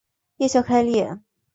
[0.37, 1.19] 叶鞘开裂。